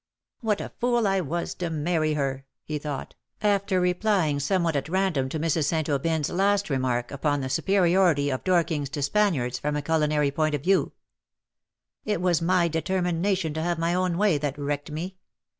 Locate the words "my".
12.41-12.67, 13.77-13.93